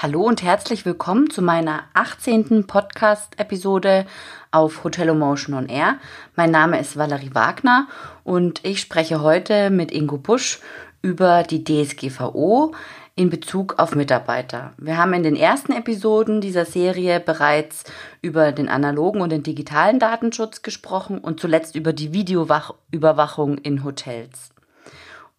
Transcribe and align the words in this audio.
Hallo 0.00 0.22
und 0.22 0.44
herzlich 0.44 0.84
willkommen 0.84 1.28
zu 1.28 1.42
meiner 1.42 1.82
18. 1.92 2.68
Podcast-Episode 2.68 4.06
auf 4.52 4.84
Hotel 4.84 5.12
Motion 5.12 5.56
on 5.56 5.68
Air. 5.68 5.96
Mein 6.36 6.52
Name 6.52 6.78
ist 6.78 6.96
Valerie 6.96 7.34
Wagner 7.34 7.88
und 8.22 8.64
ich 8.64 8.80
spreche 8.80 9.22
heute 9.22 9.70
mit 9.70 9.90
Ingo 9.90 10.16
Busch 10.16 10.60
über 11.02 11.42
die 11.42 11.64
DSGVO 11.64 12.76
in 13.16 13.28
Bezug 13.28 13.80
auf 13.80 13.96
Mitarbeiter. 13.96 14.72
Wir 14.78 14.98
haben 14.98 15.14
in 15.14 15.24
den 15.24 15.34
ersten 15.34 15.72
Episoden 15.72 16.40
dieser 16.40 16.64
Serie 16.64 17.18
bereits 17.18 17.82
über 18.22 18.52
den 18.52 18.68
analogen 18.68 19.20
und 19.20 19.30
den 19.30 19.42
digitalen 19.42 19.98
Datenschutz 19.98 20.62
gesprochen 20.62 21.18
und 21.18 21.40
zuletzt 21.40 21.74
über 21.74 21.92
die 21.92 22.12
Videoüberwachung 22.12 23.58
in 23.58 23.82
Hotels. 23.82 24.50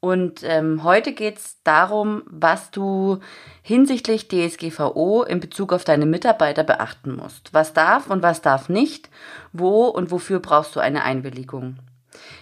Und 0.01 0.43
ähm, 0.43 0.83
heute 0.83 1.11
geht 1.11 1.37
es 1.37 1.57
darum, 1.63 2.23
was 2.25 2.71
du 2.71 3.19
hinsichtlich 3.61 4.29
DSGVO 4.29 5.23
in 5.23 5.41
Bezug 5.41 5.73
auf 5.73 5.83
deine 5.83 6.05
Mitarbeiter 6.05 6.63
beachten 6.63 7.15
musst. 7.15 7.53
Was 7.53 7.73
darf 7.73 8.09
und 8.09 8.23
was 8.23 8.41
darf 8.41 8.69
nicht, 8.69 9.09
wo 9.51 9.85
und 9.85 10.11
wofür 10.11 10.39
brauchst 10.39 10.75
du 10.75 10.79
eine 10.79 11.03
Einwilligung. 11.03 11.77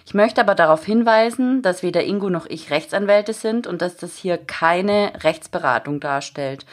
Ich 0.06 0.14
möchte 0.14 0.40
aber 0.40 0.54
darauf 0.54 0.84
hinweisen, 0.84 1.60
dass 1.62 1.82
weder 1.82 2.04
Ingo 2.04 2.30
noch 2.30 2.46
ich 2.46 2.70
Rechtsanwälte 2.70 3.32
sind 3.32 3.66
und 3.66 3.82
dass 3.82 3.96
das 3.96 4.16
hier 4.16 4.38
keine 4.38 5.12
Rechtsberatung 5.22 6.00
darstellt. 6.00 6.64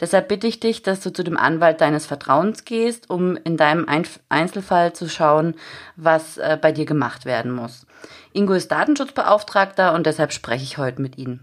Deshalb 0.00 0.28
bitte 0.28 0.46
ich 0.46 0.58
dich, 0.58 0.82
dass 0.82 1.00
du 1.00 1.12
zu 1.12 1.22
dem 1.22 1.36
Anwalt 1.36 1.80
deines 1.80 2.06
Vertrauens 2.06 2.64
gehst, 2.64 3.08
um 3.08 3.36
in 3.36 3.56
deinem 3.56 3.86
Einzelfall 4.28 4.92
zu 4.92 5.08
schauen, 5.08 5.54
was 5.96 6.38
äh, 6.38 6.58
bei 6.60 6.72
dir 6.72 6.84
gemacht 6.84 7.24
werden 7.24 7.52
muss. 7.52 7.86
Ingo 8.32 8.54
ist 8.54 8.70
Datenschutzbeauftragter 8.70 9.94
und 9.94 10.06
deshalb 10.06 10.32
spreche 10.32 10.64
ich 10.64 10.78
heute 10.78 11.02
mit 11.02 11.18
ihm. 11.18 11.40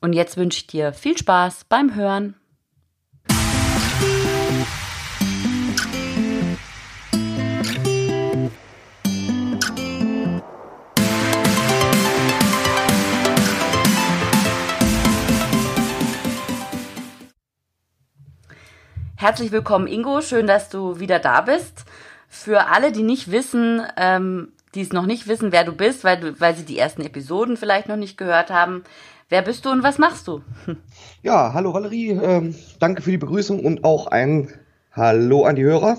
Und 0.00 0.12
jetzt 0.12 0.36
wünsche 0.36 0.58
ich 0.58 0.66
dir 0.66 0.92
viel 0.92 1.16
Spaß 1.16 1.64
beim 1.68 1.94
Hören. 1.94 2.34
Herzlich 19.22 19.52
willkommen, 19.52 19.86
Ingo. 19.86 20.20
Schön, 20.20 20.48
dass 20.48 20.68
du 20.68 20.98
wieder 20.98 21.20
da 21.20 21.42
bist. 21.42 21.84
Für 22.28 22.66
alle, 22.66 22.90
die 22.90 23.04
nicht 23.04 23.30
wissen, 23.30 23.86
ähm, 23.96 24.50
die 24.74 24.80
es 24.80 24.92
noch 24.92 25.06
nicht 25.06 25.28
wissen, 25.28 25.52
wer 25.52 25.64
du 25.64 25.72
bist, 25.72 26.04
weil, 26.04 26.18
du, 26.18 26.40
weil 26.40 26.56
sie 26.56 26.64
die 26.64 26.78
ersten 26.78 27.02
Episoden 27.02 27.56
vielleicht 27.56 27.88
noch 27.88 27.96
nicht 27.96 28.16
gehört 28.16 28.50
haben, 28.50 28.84
wer 29.28 29.42
bist 29.42 29.64
du 29.64 29.70
und 29.70 29.82
was 29.82 29.98
machst 29.98 30.28
du? 30.28 30.42
Ja, 31.22 31.52
hallo 31.54 31.72
Valerie, 31.72 32.10
ähm, 32.10 32.54
danke 32.80 33.02
für 33.02 33.12
die 33.12 33.18
Begrüßung 33.18 33.64
und 33.64 33.84
auch 33.84 34.08
ein 34.08 34.48
Hallo 34.90 35.44
an 35.44 35.54
die 35.54 35.62
Hörer. 35.62 35.98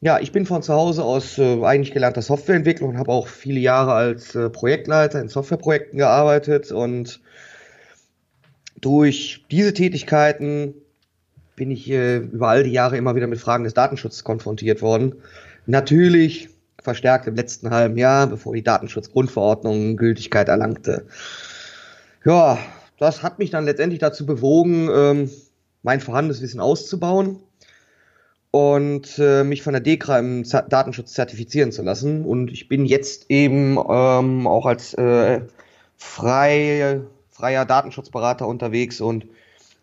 Ja, 0.00 0.18
ich 0.20 0.32
bin 0.32 0.46
von 0.46 0.62
zu 0.62 0.72
Hause 0.72 1.04
aus 1.04 1.36
äh, 1.36 1.62
eigentlich 1.64 1.92
gelernter 1.92 2.22
Softwareentwickler 2.22 2.86
und 2.86 2.96
habe 2.96 3.10
auch 3.10 3.26
viele 3.26 3.60
Jahre 3.60 3.92
als 3.92 4.34
äh, 4.34 4.48
Projektleiter 4.48 5.20
in 5.20 5.28
Softwareprojekten 5.28 5.98
gearbeitet 5.98 6.70
und 6.70 7.20
durch 8.80 9.44
diese 9.50 9.74
Tätigkeiten 9.74 10.74
bin 11.56 11.70
ich 11.70 11.90
äh, 11.90 12.18
über 12.18 12.48
all 12.48 12.62
die 12.62 12.70
Jahre 12.70 12.96
immer 12.96 13.14
wieder 13.14 13.26
mit 13.26 13.40
Fragen 13.40 13.64
des 13.64 13.74
Datenschutzes 13.74 14.24
konfrontiert 14.24 14.80
worden. 14.80 15.16
Natürlich 15.66 16.48
verstärkt 16.82 17.26
im 17.26 17.36
letzten 17.36 17.70
halben 17.70 17.96
Jahr, 17.96 18.26
bevor 18.26 18.54
die 18.54 18.62
Datenschutzgrundverordnung 18.62 19.96
Gültigkeit 19.96 20.48
erlangte. 20.48 21.06
Ja, 22.24 22.58
das 22.98 23.22
hat 23.22 23.38
mich 23.38 23.50
dann 23.50 23.64
letztendlich 23.64 24.00
dazu 24.00 24.26
bewogen, 24.26 24.88
ähm, 24.94 25.30
mein 25.82 26.00
vorhandenes 26.00 26.42
Wissen 26.42 26.60
auszubauen 26.60 27.40
und 28.50 29.18
äh, 29.18 29.44
mich 29.44 29.62
von 29.62 29.72
der 29.72 29.80
DEKRA 29.80 30.18
im 30.18 30.44
Z 30.44 30.72
Datenschutz 30.72 31.12
zertifizieren 31.12 31.72
zu 31.72 31.82
lassen. 31.82 32.24
Und 32.24 32.50
ich 32.50 32.68
bin 32.68 32.84
jetzt 32.84 33.30
eben 33.30 33.78
ähm, 33.88 34.46
auch 34.46 34.66
als 34.66 34.94
äh, 34.94 35.40
frei, 35.96 37.00
freier 37.30 37.64
Datenschutzberater 37.64 38.46
unterwegs 38.46 39.00
und 39.00 39.26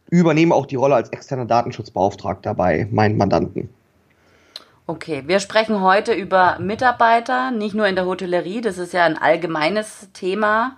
übernehme 0.10 0.54
auch 0.54 0.66
die 0.66 0.76
Rolle 0.76 0.96
als 0.96 1.10
externer 1.10 1.46
Datenschutzbeauftragter 1.46 2.54
bei 2.54 2.88
meinen 2.92 3.18
Mandanten. 3.18 3.70
Okay, 4.90 5.24
wir 5.26 5.42
sprechen 5.42 5.82
heute 5.82 6.14
über 6.14 6.60
Mitarbeiter, 6.60 7.52
nicht 7.52 7.76
nur 7.76 7.88
in 7.88 7.96
der 7.96 8.06
Hotellerie, 8.06 8.62
das 8.62 8.78
ist 8.78 8.94
ja 8.94 9.04
ein 9.04 9.18
allgemeines 9.18 10.08
Thema, 10.14 10.78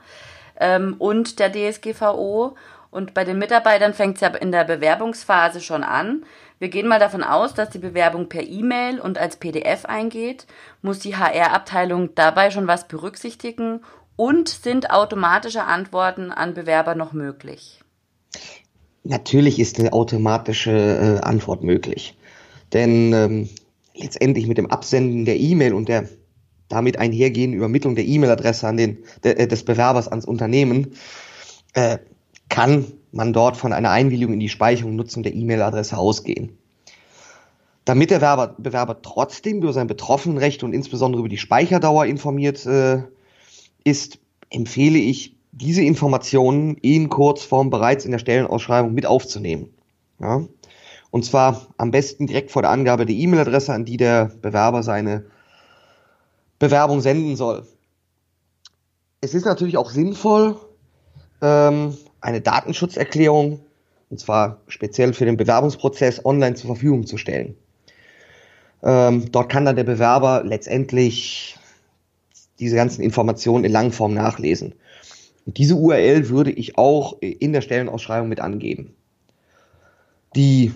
ähm, 0.60 0.96
und 0.98 1.38
der 1.38 1.52
DSGVO. 1.52 2.56
Und 2.90 3.14
bei 3.14 3.24
den 3.24 3.38
Mitarbeitern 3.38 3.94
fängt 3.94 4.16
es 4.16 4.22
ja 4.22 4.30
in 4.30 4.52
der 4.52 4.64
Bewerbungsphase 4.64 5.62
schon 5.62 5.84
an. 5.84 6.26
Wir 6.58 6.70
gehen 6.70 6.88
mal 6.88 6.98
davon 6.98 7.24
aus, 7.24 7.54
dass 7.54 7.70
die 7.70 7.78
Bewerbung 7.78 8.30
per 8.30 8.42
E-Mail 8.42 9.00
und 9.00 9.20
als 9.20 9.36
PDF 9.36 9.86
eingeht. 9.86 10.48
Muss 10.82 10.98
die 10.98 11.16
HR-Abteilung 11.16 12.16
dabei 12.16 12.50
schon 12.50 12.66
was 12.66 12.88
berücksichtigen? 12.88 13.82
Und 14.16 14.50
sind 14.50 14.90
automatische 14.90 15.66
Antworten 15.66 16.32
an 16.32 16.56
Bewerber 16.56 16.96
noch 16.96 17.14
möglich? 17.14 17.80
Natürlich 19.04 19.60
ist 19.60 19.80
eine 19.80 19.94
automatische 19.94 20.72
äh, 20.72 21.24
Antwort 21.24 21.64
möglich. 21.64 22.18
Denn 22.74 23.14
ähm, 23.14 23.50
letztendlich 24.00 24.48
mit 24.48 24.58
dem 24.58 24.68
Absenden 24.68 25.26
der 25.26 25.40
E-Mail 25.40 25.74
und 25.74 25.90
der 25.90 26.10
damit 26.68 26.98
einhergehenden 26.98 27.58
Übermittlung 27.58 27.96
der 27.96 28.06
E-Mail-Adresse 28.06 28.68
an 28.68 28.78
den 28.78 29.00
de, 29.24 29.34
äh, 29.34 29.48
des 29.48 29.66
Bewerbers 29.66 30.08
ans 30.08 30.26
Unternehmen 30.26 30.94
äh, 31.74 31.98
kann 32.48 32.86
man 33.12 33.34
dort 33.34 33.58
von 33.58 33.74
einer 33.74 33.90
Einwilligung 33.90 34.36
in 34.36 34.40
die 34.40 34.50
Speicherung 34.50 34.92
und 34.92 34.98
Nutzung 34.98 35.24
der 35.24 35.34
E-Mail-Adresse 35.34 35.98
ausgehen. 35.98 36.58
Damit 37.86 38.12
der 38.12 38.18
Bewerber, 38.18 38.56
Bewerber 38.58 39.02
trotzdem 39.02 39.58
über 39.58 39.74
sein 39.74 39.88
Betroffenenrecht 39.88 40.64
und 40.64 40.74
insbesondere 40.74 41.22
über 41.22 41.30
die 41.30 41.38
Speicherdauer 41.38 42.06
informiert 42.06 42.66
äh, 42.68 43.02
ist, 43.84 44.20
empfehle 44.52 45.00
ich 45.00 45.36
diese 45.52 45.82
Informationen 45.82 46.76
in 46.78 47.10
Kurzform 47.10 47.72
bereits 47.72 48.06
in 48.06 48.12
der 48.12 48.20
Stellenausschreibung 48.20 48.94
mit 48.94 49.08
aufzunehmen. 49.08 49.74
Ja? 50.20 50.44
Und 51.12 51.26
zwar 51.26 51.68
am 51.78 51.92
besten 51.92 52.28
direkt 52.28 52.52
vor 52.52 52.62
der 52.62 52.72
Angabe 52.72 53.06
der 53.06 53.16
E-Mail-Adresse, 53.16 53.74
an 53.74 53.86
die 53.86 53.98
der 53.98 54.32
Bewerber 54.42 54.84
seine 54.84 55.26
Bewerbung 56.60 57.02
senden 57.02 57.36
soll. 57.36 57.66
Es 59.22 59.34
ist 59.34 59.46
natürlich 59.46 59.78
auch 59.78 59.90
sinnvoll, 59.90 60.58
ähm, 61.42 61.98
eine 62.22 62.42
Datenschutzerklärung, 62.42 63.60
und 64.10 64.20
zwar 64.20 64.62
speziell 64.68 65.14
für 65.14 65.26
den 65.26 65.38
Bewerbungsprozess, 65.38 66.26
online 66.26 66.56
zur 66.56 66.68
Verfügung 66.68 67.06
zu 67.06 67.18
stellen. 67.18 67.56
Ähm, 68.84 69.32
dort 69.32 69.50
kann 69.50 69.66
dann 69.66 69.76
der 69.76 69.84
Bewerber 69.84 70.44
letztendlich 70.44 71.58
diese 72.60 72.76
ganzen 72.76 73.02
Informationen 73.02 73.66
in 73.66 73.72
Langform 73.72 74.14
nachlesen. 74.14 74.74
Und 75.46 75.58
diese 75.58 75.76
URL 75.76 76.30
würde 76.30 76.52
ich 76.52 76.78
auch 76.78 77.18
in 77.22 77.54
der 77.54 77.62
Stellenausschreibung 77.62 78.30
mit 78.30 78.40
angeben. 78.40 78.94
Die 80.36 80.72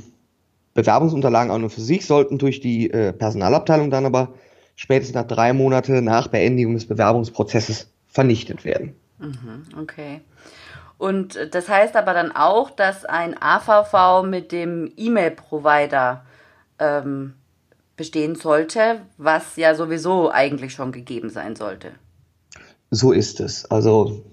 Bewerbungsunterlagen 0.73 1.51
an 1.51 1.63
und 1.63 1.69
für 1.69 1.81
sich 1.81 2.05
sollten 2.05 2.37
durch 2.37 2.59
die 2.59 2.89
äh, 2.91 3.13
Personalabteilung 3.13 3.91
dann 3.91 4.05
aber 4.05 4.33
spätestens 4.75 5.15
nach 5.15 5.27
drei 5.27 5.53
Monate 5.53 6.01
nach 6.01 6.27
Beendigung 6.27 6.73
des 6.73 6.87
Bewerbungsprozesses 6.87 7.91
vernichtet 8.07 8.65
werden. 8.65 8.95
Mhm, 9.19 9.65
okay. 9.79 10.21
Und 10.97 11.37
das 11.51 11.69
heißt 11.69 11.95
aber 11.95 12.13
dann 12.13 12.31
auch, 12.31 12.69
dass 12.69 13.05
ein 13.05 13.35
AVV 13.39 14.25
mit 14.25 14.51
dem 14.51 14.91
E-Mail-Provider 14.95 16.23
ähm, 16.79 17.33
bestehen 17.95 18.35
sollte, 18.35 19.01
was 19.17 19.55
ja 19.55 19.75
sowieso 19.75 20.31
eigentlich 20.31 20.73
schon 20.73 20.91
gegeben 20.91 21.29
sein 21.29 21.55
sollte. 21.55 21.91
So 22.89 23.11
ist 23.11 23.39
es. 23.39 23.69
Also 23.69 24.23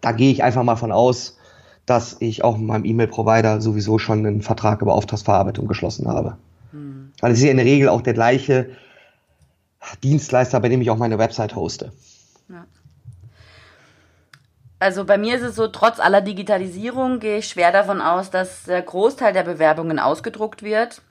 da 0.00 0.12
gehe 0.12 0.30
ich 0.30 0.42
einfach 0.42 0.62
mal 0.62 0.76
von 0.76 0.92
aus, 0.92 1.35
dass 1.86 2.16
ich 2.20 2.42
auch 2.44 2.56
mit 2.58 2.66
meinem 2.66 2.84
E-Mail-Provider 2.84 3.60
sowieso 3.60 3.98
schon 3.98 4.26
einen 4.26 4.42
Vertrag 4.42 4.82
über 4.82 4.94
Auftragsverarbeitung 4.94 5.68
geschlossen 5.68 6.08
habe. 6.08 6.36
Hm. 6.72 7.12
Weil 7.20 7.32
es 7.32 7.38
ist 7.38 7.44
ja 7.44 7.50
in 7.52 7.56
der 7.56 7.66
Regel 7.66 7.88
auch 7.88 8.02
der 8.02 8.14
gleiche 8.14 8.70
Dienstleister, 10.02 10.60
bei 10.60 10.68
dem 10.68 10.82
ich 10.82 10.90
auch 10.90 10.96
meine 10.96 11.18
Website 11.18 11.54
hoste. 11.54 11.92
Ja. 12.48 12.66
Also 14.80 15.04
bei 15.04 15.16
mir 15.16 15.36
ist 15.36 15.42
es 15.42 15.54
so, 15.54 15.68
trotz 15.68 16.00
aller 16.00 16.20
Digitalisierung 16.20 17.20
gehe 17.20 17.38
ich 17.38 17.48
schwer 17.48 17.72
davon 17.72 18.00
aus, 18.00 18.30
dass 18.30 18.64
der 18.64 18.82
Großteil 18.82 19.32
der 19.32 19.44
Bewerbungen 19.44 19.98
ausgedruckt 19.98 20.62
wird. 20.62 21.02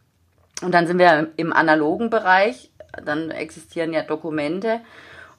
Und 0.62 0.74
dann 0.74 0.88
sind 0.88 1.00
wir 1.00 1.30
im 1.38 1.52
analogen 1.52 2.10
Bereich, 2.10 2.70
dann 3.04 3.32
existieren 3.32 3.94
ja 3.94 4.04
Dokumente. 4.04 4.82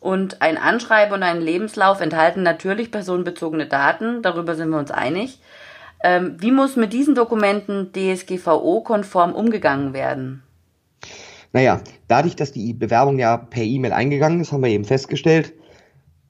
Und 0.00 0.42
ein 0.42 0.58
Anschreiben 0.58 1.14
und 1.14 1.22
ein 1.22 1.40
Lebenslauf 1.40 2.00
enthalten 2.00 2.42
natürlich 2.42 2.90
personenbezogene 2.90 3.66
Daten, 3.66 4.22
darüber 4.22 4.54
sind 4.54 4.70
wir 4.70 4.78
uns 4.78 4.90
einig. 4.90 5.40
Ähm, 6.02 6.36
wie 6.38 6.52
muss 6.52 6.76
mit 6.76 6.92
diesen 6.92 7.14
Dokumenten 7.14 7.92
DSGVO-konform 7.92 9.32
umgegangen 9.34 9.92
werden? 9.94 10.42
Naja, 11.52 11.80
dadurch, 12.06 12.36
dass 12.36 12.52
die 12.52 12.74
Bewerbung 12.74 13.18
ja 13.18 13.38
per 13.38 13.62
E-Mail 13.62 13.92
eingegangen 13.92 14.40
ist, 14.40 14.52
haben 14.52 14.62
wir 14.62 14.70
eben 14.70 14.84
festgestellt, 14.84 15.54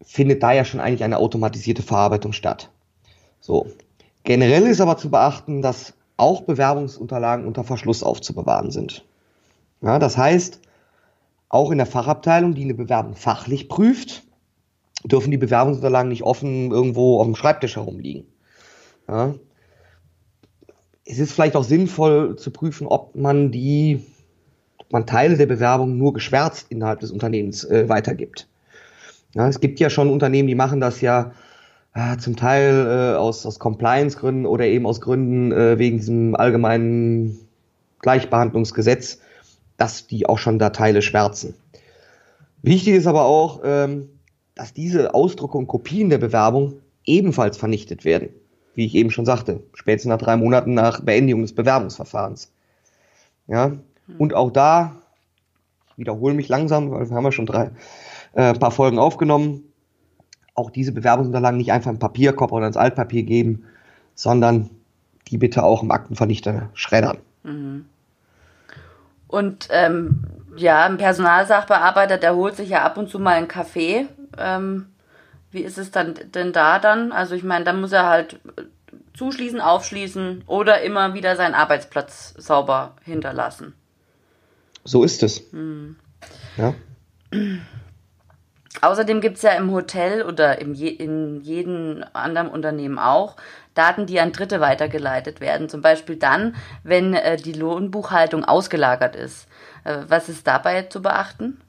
findet 0.05 0.43
da 0.43 0.53
ja 0.53 0.65
schon 0.65 0.81
eigentlich 0.81 1.03
eine 1.03 1.19
automatisierte 1.19 1.83
Verarbeitung 1.83 2.33
statt. 2.33 2.71
So. 3.41 3.67
Generell 4.23 4.67
ist 4.67 4.81
aber 4.81 4.97
zu 4.97 5.11
beachten, 5.11 5.63
dass 5.63 5.95
auch 6.17 6.43
Bewerbungsunterlagen 6.43 7.47
unter 7.47 7.65
Verschluss 7.65 8.03
aufzubewahren 8.03 8.71
sind. 8.71 9.05
Ja, 9.83 9.99
das 9.99 10.17
heißt, 10.17 10.61
auch 11.48 11.70
in 11.70 11.78
der 11.78 11.87
Fachabteilung, 11.87 12.54
die 12.54 12.64
eine 12.64 12.75
Bewerbung 12.75 13.14
fachlich 13.14 13.69
prüft, 13.69 14.25
dürfen 15.04 15.31
die 15.31 15.37
Bewerbungsunterlagen 15.37 16.08
nicht 16.08 16.22
offen 16.22 16.70
irgendwo 16.70 17.20
auf 17.20 17.26
dem 17.26 17.37
Schreibtisch 17.37 17.76
herumliegen. 17.76 18.25
Ja. 19.08 19.34
Es 21.04 21.19
ist 21.19 21.32
vielleicht 21.32 21.54
auch 21.54 21.64
sinnvoll 21.64 22.37
zu 22.37 22.50
prüfen, 22.50 22.88
ob 22.88 23.14
man 23.14 23.52
die, 23.52 24.04
ob 24.78 24.93
man 24.93 25.06
Teile 25.06 25.37
der 25.37 25.46
Bewerbung 25.46 25.96
nur 25.96 26.12
geschwärzt 26.12 26.66
innerhalb 26.70 27.00
des 27.00 27.12
Unternehmens 27.12 27.62
äh, 27.64 27.88
weitergibt. 27.88 28.48
Ja, 29.34 29.46
es 29.48 29.60
gibt 29.60 29.78
ja 29.78 29.90
schon 29.90 30.10
Unternehmen, 30.10 30.48
die 30.48 30.54
machen 30.54 30.81
das 30.81 31.00
ja 31.00 31.32
äh, 31.94 32.16
zum 32.16 32.37
Teil 32.37 32.87
äh, 32.87 33.16
aus, 33.16 33.46
aus 33.46 33.58
Compliance-Gründen 33.58 34.46
oder 34.46 34.64
eben 34.64 34.87
aus 34.87 35.00
Gründen 35.00 35.52
äh, 35.52 35.78
wegen 35.78 35.98
diesem 35.98 36.34
allgemeinen 36.34 37.38
Gleichbehandlungsgesetz, 38.00 39.20
dass 39.76 40.06
die 40.06 40.26
auch 40.26 40.38
schon 40.38 40.58
da 40.58 40.70
Teile 40.70 41.02
schwärzen. 41.02 41.55
Wichtig 42.62 42.94
ist 42.94 43.06
aber 43.06 43.25
auch, 43.25 43.61
ähm, 43.64 44.08
dass 44.55 44.73
diese 44.73 45.14
Ausdrucke 45.14 45.58
und 45.58 45.67
Kopien 45.67 46.11
der 46.11 46.19
Bewerbung 46.19 46.81
ebenfalls 47.05 47.56
vernichtet 47.56 48.05
werden. 48.05 48.31
Wie 48.75 48.87
ich 48.87 48.94
eben 48.94 49.11
schon 49.11 49.25
sagte, 49.25 49.62
spätestens 49.75 50.11
nach 50.11 50.19
drei 50.19 50.37
Monaten 50.37 50.75
nach 50.75 51.00
Beendigung 51.00 51.43
des 51.43 51.55
Bewerbungsverfahrens. 51.55 52.52
Ja, 53.46 53.73
und 54.19 54.34
auch 54.34 54.50
da, 54.50 54.96
ich 55.90 55.99
wiederhole 55.99 56.34
mich 56.34 56.49
langsam, 56.49 56.90
weil 56.90 57.08
wir 57.08 57.17
haben 57.17 57.25
ja 57.25 57.32
schon 57.32 57.46
drei, 57.46 57.70
äh, 58.32 58.55
paar 58.55 58.70
Folgen 58.70 58.99
aufgenommen, 58.99 59.62
auch 60.55 60.70
diese 60.70 60.93
Bewerbungsunterlagen 60.93 61.58
nicht 61.58 61.72
einfach 61.72 61.90
im 61.90 61.99
Papierkorb 61.99 62.52
oder 62.52 62.67
ins 62.67 62.76
Altpapier 62.76 63.22
geben, 63.22 63.64
sondern 64.14 64.70
die 65.29 65.38
bitte 65.38 65.62
auch 65.62 65.82
im 65.82 65.90
Aktenvernichter 65.90 66.70
schreddern. 66.75 67.19
Mhm. 67.44 67.87
Und 69.28 69.69
ähm, 69.70 70.25
ja, 70.56 70.84
ein 70.84 70.99
Personalsachbearbeiter, 70.99 72.19
der 72.19 72.34
holt 72.34 72.56
sich 72.56 72.70
ja 72.70 72.84
ab 72.84 72.96
und 72.96 73.11
zu 73.11 73.19
mal 73.19 73.34
einen 73.34 73.49
Kaffee. 73.49 74.06
Ähm, 74.38 74.87
wie 75.50 75.62
ist 75.62 75.78
es 75.78 75.90
dann 75.90 76.14
denn 76.34 76.52
da 76.52 76.78
dann? 76.78 77.12
Also 77.12 77.34
ich 77.34 77.43
meine, 77.43 77.64
da 77.64 77.73
muss 77.73 77.93
er 77.93 78.06
halt 78.06 78.38
zuschließen, 79.17 79.61
aufschließen 79.61 80.44
oder 80.46 80.82
immer 80.82 81.14
wieder 81.14 81.37
seinen 81.37 81.55
Arbeitsplatz 81.55 82.34
sauber 82.37 82.96
hinterlassen. 83.02 83.75
So 84.84 85.02
ist 85.02 85.23
es. 85.23 85.43
Hm. 85.50 85.96
Ja. 86.56 86.75
Außerdem 88.82 89.20
gibt 89.20 89.37
es 89.37 89.43
ja 89.43 89.52
im 89.52 89.70
Hotel 89.73 90.23
oder 90.23 90.61
im 90.61 90.75
je, 90.75 90.88
in 90.88 91.40
jedem 91.40 92.05
anderen 92.12 92.49
Unternehmen 92.49 92.99
auch 92.99 93.37
Daten, 93.75 94.06
die 94.06 94.20
an 94.20 94.32
Dritte 94.32 94.61
weitergeleitet 94.61 95.40
werden. 95.40 95.69
Zum 95.69 95.82
Beispiel 95.82 96.17
dann, 96.17 96.56
wenn 96.82 97.14
äh, 97.14 97.37
die 97.37 97.52
Lohnbuchhaltung 97.52 98.44
ausgelagert 98.44 99.17
ist. 99.17 99.46
Äh, 99.84 99.99
was 100.08 100.28
ist 100.28 100.46
dabei 100.46 100.82
zu 100.82 101.02
beachten? 101.02 101.61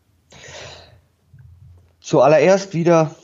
Zuallererst 2.02 2.74
wieder 2.74 3.16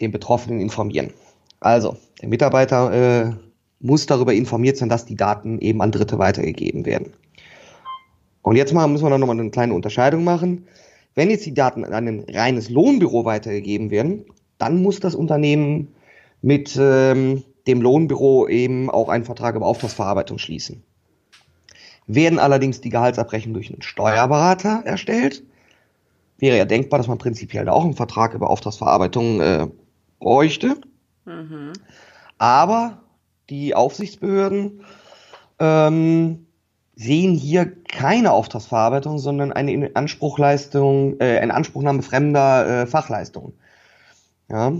den 0.00 0.12
Betroffenen 0.12 0.60
informieren. 0.60 1.12
Also, 1.60 1.96
der 2.20 2.28
Mitarbeiter 2.28 2.92
äh, 2.92 3.32
muss 3.80 4.06
darüber 4.06 4.32
informiert 4.32 4.76
sein, 4.76 4.88
dass 4.88 5.06
die 5.06 5.16
Daten 5.16 5.58
eben 5.58 5.82
an 5.82 5.92
Dritte 5.92 6.18
weitergegeben 6.18 6.84
werden. 6.86 7.12
Und 8.42 8.56
jetzt 8.56 8.72
mal, 8.72 8.86
müssen 8.86 9.04
wir 9.04 9.16
noch 9.16 9.26
mal 9.26 9.38
eine 9.38 9.50
kleine 9.50 9.74
Unterscheidung 9.74 10.24
machen. 10.24 10.66
Wenn 11.14 11.30
jetzt 11.30 11.46
die 11.46 11.54
Daten 11.54 11.84
an 11.84 12.08
ein 12.08 12.24
reines 12.28 12.68
Lohnbüro 12.70 13.24
weitergegeben 13.24 13.90
werden, 13.90 14.24
dann 14.58 14.82
muss 14.82 15.00
das 15.00 15.14
Unternehmen 15.14 15.94
mit 16.42 16.76
ähm, 16.80 17.42
dem 17.66 17.82
Lohnbüro 17.82 18.48
eben 18.48 18.90
auch 18.90 19.08
einen 19.08 19.24
Vertrag 19.24 19.54
über 19.54 19.66
Auftragsverarbeitung 19.66 20.38
schließen. 20.38 20.82
Werden 22.06 22.38
allerdings 22.38 22.80
die 22.80 22.88
Gehaltsabrechnungen 22.88 23.54
durch 23.54 23.70
einen 23.70 23.82
Steuerberater 23.82 24.82
erstellt, 24.84 25.42
wäre 26.38 26.56
ja 26.56 26.64
denkbar, 26.64 26.98
dass 26.98 27.08
man 27.08 27.18
prinzipiell 27.18 27.64
da 27.64 27.72
auch 27.72 27.84
einen 27.84 27.94
Vertrag 27.94 28.34
über 28.34 28.48
Auftragsverarbeitung 28.48 29.40
äh, 29.40 29.66
bräuchte. 30.20 30.76
Mhm. 31.24 31.72
Aber 32.38 33.02
die 33.50 33.74
Aufsichtsbehörden 33.74 34.84
ähm, 35.58 36.46
sehen 36.98 37.34
hier 37.34 37.72
keine 37.84 38.32
Auftragsverarbeitung, 38.32 39.18
sondern 39.18 39.52
eine 39.52 39.72
Inanspruchleistung, 39.72 41.20
äh, 41.20 41.38
eine 41.38 41.54
Anspruchnahme 41.54 42.02
fremder 42.02 42.82
äh, 42.82 42.86
Fachleistungen. 42.86 43.52
Ja, 44.50 44.72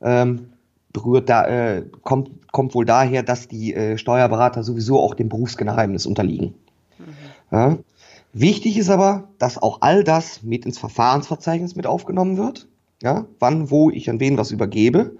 ähm, 0.00 0.52
berührt 0.92 1.28
da, 1.28 1.46
äh, 1.46 1.84
kommt, 2.02 2.50
kommt 2.50 2.74
wohl 2.74 2.84
daher, 2.84 3.22
dass 3.22 3.46
die 3.46 3.74
äh, 3.74 3.96
Steuerberater 3.96 4.64
sowieso 4.64 4.98
auch 5.00 5.14
dem 5.14 5.28
Berufsgeheimnis 5.28 6.04
unterliegen. 6.04 6.54
Mhm. 6.98 7.56
Ja. 7.56 7.78
Wichtig 8.32 8.76
ist 8.76 8.90
aber, 8.90 9.28
dass 9.38 9.62
auch 9.62 9.78
all 9.82 10.02
das 10.02 10.42
mit 10.42 10.66
ins 10.66 10.78
Verfahrensverzeichnis 10.78 11.76
mit 11.76 11.86
aufgenommen 11.86 12.38
wird. 12.38 12.66
Ja, 13.02 13.26
wann, 13.38 13.70
wo 13.70 13.90
ich 13.90 14.10
an 14.10 14.20
wen 14.20 14.36
was 14.36 14.50
übergebe. 14.50 15.16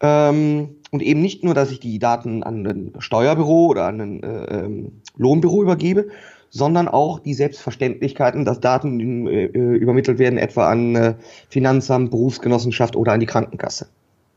Ähm, 0.00 0.76
und 0.96 1.02
eben 1.02 1.20
nicht 1.20 1.44
nur, 1.44 1.52
dass 1.52 1.70
ich 1.70 1.78
die 1.78 1.98
Daten 1.98 2.42
an 2.42 2.66
ein 2.66 2.92
Steuerbüro 3.00 3.66
oder 3.66 3.84
an 3.84 4.00
ein 4.00 4.22
äh, 4.22 4.44
ähm, 4.44 5.02
Lohnbüro 5.18 5.62
übergebe, 5.62 6.08
sondern 6.48 6.88
auch 6.88 7.18
die 7.18 7.34
Selbstverständlichkeiten, 7.34 8.46
dass 8.46 8.60
Daten 8.60 9.26
äh, 9.26 9.44
übermittelt 9.44 10.18
werden, 10.18 10.38
etwa 10.38 10.70
an 10.70 10.96
äh, 10.96 11.14
Finanzamt, 11.50 12.10
Berufsgenossenschaft 12.10 12.96
oder 12.96 13.12
an 13.12 13.20
die 13.20 13.26
Krankenkasse. 13.26 13.88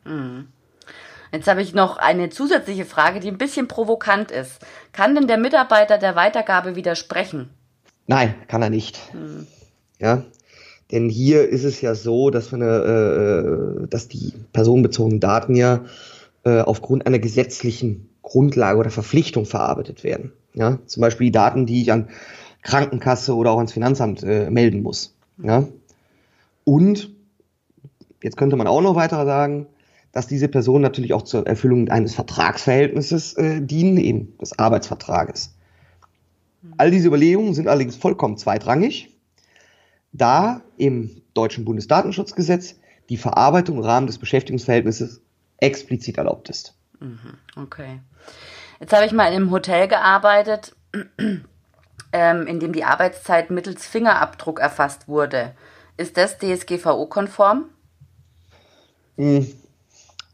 Mhm. 0.03 0.49
Jetzt 1.31 1.47
habe 1.47 1.61
ich 1.61 1.73
noch 1.73 1.95
eine 1.95 2.29
zusätzliche 2.29 2.83
Frage, 2.83 3.21
die 3.21 3.29
ein 3.29 3.37
bisschen 3.37 3.69
provokant 3.69 4.31
ist. 4.31 4.59
Kann 4.91 5.15
denn 5.15 5.27
der 5.27 5.37
Mitarbeiter 5.37 5.97
der 5.97 6.17
Weitergabe 6.17 6.75
widersprechen? 6.75 7.51
Nein, 8.05 8.35
kann 8.49 8.61
er 8.61 8.69
nicht. 8.69 8.99
Mhm. 9.13 9.47
Ja, 9.97 10.25
denn 10.91 11.09
hier 11.09 11.47
ist 11.47 11.63
es 11.63 11.81
ja 11.81 11.93
so, 11.93 12.31
dass, 12.31 12.51
wir 12.51 12.57
eine, 12.57 13.83
äh, 13.83 13.87
dass 13.87 14.07
die 14.07 14.33
personenbezogenen 14.53 15.19
Daten 15.19 15.55
ja 15.55 15.81
äh, 16.43 16.61
aufgrund 16.61 17.05
einer 17.05 17.19
gesetzlichen 17.19 18.09
Grundlage 18.21 18.79
oder 18.79 18.89
Verpflichtung 18.89 19.45
verarbeitet 19.45 20.03
werden. 20.03 20.31
Ja, 20.53 20.79
zum 20.85 21.01
Beispiel 21.01 21.27
die 21.27 21.31
Daten, 21.31 21.65
die 21.65 21.81
ich 21.81 21.91
an 21.91 22.09
Krankenkasse 22.63 23.35
oder 23.35 23.51
auch 23.51 23.57
ans 23.57 23.73
Finanzamt 23.73 24.23
äh, 24.23 24.49
melden 24.49 24.81
muss. 24.81 25.15
Ja, 25.41 25.67
und 26.63 27.11
jetzt 28.21 28.37
könnte 28.37 28.55
man 28.55 28.67
auch 28.67 28.81
noch 28.81 28.95
weiter 28.95 29.25
sagen, 29.25 29.67
dass 30.11 30.27
diese 30.27 30.47
Personen 30.47 30.81
natürlich 30.81 31.13
auch 31.13 31.21
zur 31.21 31.45
Erfüllung 31.45 31.89
eines 31.89 32.15
Vertragsverhältnisses 32.15 33.33
äh, 33.33 33.61
dienen, 33.61 33.97
eben 33.97 34.37
des 34.39 34.57
Arbeitsvertrages. 34.57 35.55
All 36.77 36.91
diese 36.91 37.07
Überlegungen 37.07 37.53
sind 37.53 37.67
allerdings 37.67 37.95
vollkommen 37.95 38.37
zweitrangig, 38.37 39.15
da 40.11 40.61
im 40.77 41.21
deutschen 41.33 41.63
Bundesdatenschutzgesetz 41.63 42.75
die 43.09 43.17
Verarbeitung 43.17 43.77
im 43.77 43.83
Rahmen 43.83 44.07
des 44.07 44.17
Beschäftigungsverhältnisses 44.17 45.21
explizit 45.61 46.17
erlaubt 46.17 46.49
ist. 46.49 46.73
Mhm, 46.99 47.37
okay. 47.55 48.01
Jetzt 48.79 48.93
habe 48.93 49.05
ich 49.05 49.11
mal 49.11 49.27
in 49.27 49.35
einem 49.35 49.51
Hotel 49.51 49.87
gearbeitet, 49.87 50.75
ähm, 52.13 52.47
in 52.47 52.59
dem 52.59 52.73
die 52.73 52.83
Arbeitszeit 52.83 53.49
mittels 53.49 53.85
Fingerabdruck 53.85 54.59
erfasst 54.59 55.07
wurde. 55.07 55.55
Ist 55.97 56.17
das 56.17 56.37
DSGVO-konform? 56.37 57.65
Hm, 59.17 59.47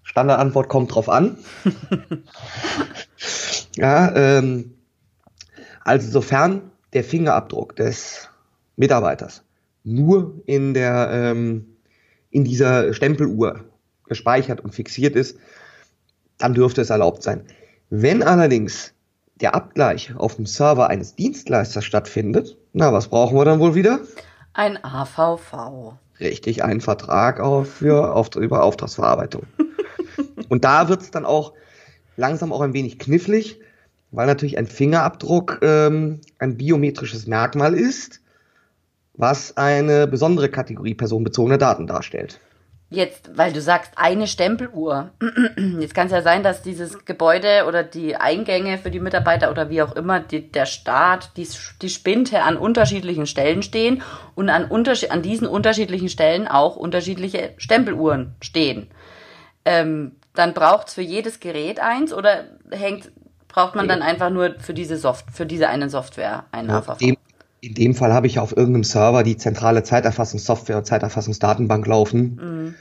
Standardantwort 0.03 0.69
kommt 0.69 0.93
drauf 0.93 1.09
an. 1.09 1.37
ja, 3.75 4.15
ähm, 4.15 4.75
also 5.83 6.09
sofern 6.09 6.71
der 6.93 7.03
Fingerabdruck 7.03 7.75
des 7.75 8.29
Mitarbeiters 8.75 9.43
nur 9.83 10.41
in 10.45 10.73
der 10.73 11.09
ähm, 11.11 11.77
in 12.31 12.43
dieser 12.43 12.93
Stempeluhr 12.93 13.65
gespeichert 14.07 14.61
und 14.61 14.73
fixiert 14.73 15.15
ist, 15.15 15.37
dann 16.37 16.53
dürfte 16.53 16.81
es 16.81 16.89
erlaubt 16.89 17.23
sein. 17.23 17.45
Wenn 17.89 18.23
allerdings 18.23 18.93
der 19.41 19.55
Abgleich 19.55 20.15
auf 20.15 20.35
dem 20.35 20.45
Server 20.45 20.89
eines 20.89 21.15
Dienstleisters 21.15 21.85
stattfindet, 21.85 22.57
na, 22.73 22.93
was 22.93 23.07
brauchen 23.07 23.37
wir 23.37 23.45
dann 23.45 23.59
wohl 23.59 23.75
wieder? 23.75 23.99
Ein 24.53 24.81
AVV. 24.83 25.93
Richtig, 26.19 26.63
ein 26.63 26.79
Vertrag 26.79 27.39
auf, 27.39 27.69
für, 27.69 28.13
auf, 28.13 28.35
über 28.35 28.63
Auftragsverarbeitung. 28.63 29.43
und 30.49 30.63
da 30.63 30.87
wird 30.87 31.01
es 31.01 31.11
dann 31.11 31.25
auch 31.25 31.53
langsam 32.15 32.53
auch 32.53 32.61
ein 32.61 32.73
wenig 32.73 32.99
knifflig, 32.99 33.59
weil 34.11 34.27
natürlich 34.27 34.57
ein 34.57 34.67
Fingerabdruck 34.67 35.59
ähm, 35.61 36.21
ein 36.39 36.55
biometrisches 36.55 37.27
Merkmal 37.27 37.73
ist, 37.73 38.21
was 39.13 39.57
eine 39.57 40.07
besondere 40.07 40.49
Kategorie 40.49 40.93
personenbezogener 40.93 41.57
Daten 41.57 41.87
darstellt. 41.87 42.39
Jetzt, 42.95 43.37
weil 43.37 43.51
du 43.51 43.59
sagst, 43.59 43.91
eine 43.97 44.25
Stempeluhr. 44.25 45.09
Jetzt 45.79 45.93
kann 45.93 46.07
es 46.07 46.13
ja 46.13 46.21
sein, 46.21 46.43
dass 46.43 46.61
dieses 46.61 47.03
Gebäude 47.03 47.65
oder 47.67 47.83
die 47.83 48.15
Eingänge 48.15 48.77
für 48.77 48.89
die 48.89 49.01
Mitarbeiter 49.01 49.51
oder 49.51 49.69
wie 49.69 49.81
auch 49.81 49.95
immer, 49.95 50.21
die, 50.21 50.49
der 50.49 50.65
Staat, 50.65 51.31
die, 51.35 51.47
die 51.81 51.89
Spinte 51.89 52.41
an 52.41 52.55
unterschiedlichen 52.55 53.27
Stellen 53.27 53.63
stehen 53.63 54.01
und 54.33 54.49
an, 54.49 54.71
an 54.71 55.21
diesen 55.21 55.47
unterschiedlichen 55.47 56.07
Stellen 56.07 56.47
auch 56.47 56.77
unterschiedliche 56.77 57.53
Stempeluhren 57.57 58.35
stehen. 58.41 58.87
Ähm, 59.65 60.13
dann 60.33 60.53
braucht 60.53 60.87
es 60.87 60.93
für 60.93 61.01
jedes 61.01 61.41
Gerät 61.41 61.81
eins 61.81 62.13
oder 62.13 62.45
hängt 62.71 63.11
braucht 63.49 63.75
man 63.75 63.87
dann 63.87 64.01
einfach 64.01 64.29
nur 64.29 64.55
für 64.59 64.73
diese 64.73 64.97
Soft 64.97 65.31
für 65.31 65.45
diese 65.45 65.69
eine 65.69 65.89
Software 65.89 66.43
einen 66.51 66.69
ja, 66.69 66.79
AVV. 66.79 67.01
In, 67.01 67.17
in 67.65 67.73
dem 67.73 67.95
Fall 67.95 68.13
habe 68.13 68.27
ich 68.27 68.39
auf 68.39 68.55
irgendeinem 68.55 68.83
Server 68.83 69.23
die 69.23 69.37
zentrale 69.37 69.83
Zeiterfassungssoftware 69.83 70.83
Zeiterfassungsdatenbank 70.83 71.87
laufen. 71.87 72.39
Mhm. 72.41 72.75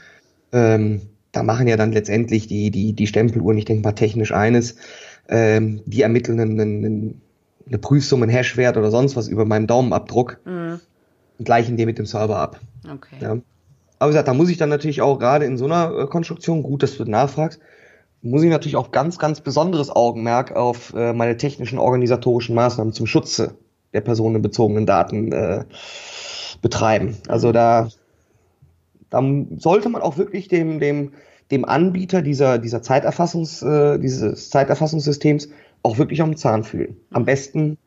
Ähm, 0.51 1.01
da 1.31 1.43
machen 1.43 1.67
ja 1.67 1.75
dann 1.75 1.91
letztendlich 1.91 2.47
die, 2.47 2.71
die, 2.71 2.93
die 2.93 3.07
Stempeluhren, 3.07 3.57
ich 3.57 3.65
denke 3.65 3.83
mal 3.83 3.93
technisch 3.93 4.31
eines, 4.31 4.75
ähm, 5.27 5.81
die 5.85 6.01
ermitteln 6.01 6.39
einen, 6.39 6.59
einen, 6.59 7.21
eine 7.67 7.77
Prüfsumme, 7.77 8.23
einen 8.23 8.31
Hashwert 8.31 8.77
oder 8.77 8.91
sonst 8.91 9.15
was 9.15 9.27
über 9.27 9.43
meinen 9.43 9.67
Daumenabdruck 9.67 10.39
mhm. 10.45 10.79
und 11.39 11.45
gleichen 11.45 11.77
den 11.77 11.87
mit 11.87 11.97
dem 11.97 12.05
Server 12.05 12.37
ab. 12.37 12.59
Okay. 12.89 13.15
Ja. 13.19 13.37
Aber 13.97 14.09
wie 14.09 14.13
gesagt, 14.13 14.27
da 14.27 14.33
muss 14.33 14.49
ich 14.49 14.57
dann 14.57 14.69
natürlich 14.69 15.01
auch 15.01 15.19
gerade 15.19 15.45
in 15.45 15.57
so 15.57 15.65
einer 15.65 15.97
äh, 15.97 16.05
Konstruktion, 16.05 16.63
gut, 16.63 16.83
dass 16.83 16.95
du 16.95 17.05
nachfragst, 17.05 17.59
muss 18.21 18.43
ich 18.43 18.49
natürlich 18.49 18.75
auch 18.75 18.91
ganz, 18.91 19.19
ganz 19.19 19.41
besonderes 19.41 19.89
Augenmerk 19.89 20.55
auf 20.55 20.93
äh, 20.95 21.13
meine 21.13 21.37
technischen 21.37 21.79
organisatorischen 21.79 22.55
Maßnahmen 22.55 22.93
zum 22.93 23.07
Schutze 23.07 23.55
der 23.95 24.01
personenbezogenen 24.01 24.85
Daten 24.85 25.31
äh, 25.31 25.63
betreiben. 26.61 27.17
Also 27.27 27.51
da 27.51 27.89
dann 29.09 29.59
sollte 29.59 29.89
man 29.89 30.01
auch 30.01 30.17
wirklich 30.17 30.49
dem, 30.49 30.79
dem, 30.79 31.13
dem 31.51 31.65
Anbieter 31.65 32.21
dieser, 32.21 32.57
dieser 32.57 32.81
Zeiterfassungs, 32.81 33.61
äh, 33.61 33.97
dieses 33.97 34.49
Zeiterfassungssystems 34.49 35.49
auch 35.83 35.97
wirklich 35.97 36.21
am 36.21 36.35
Zahn 36.35 36.63
fühlen. 36.63 36.97
Am 37.11 37.21
mhm. 37.21 37.25
besten 37.25 37.77